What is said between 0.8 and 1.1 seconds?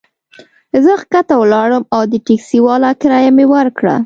زه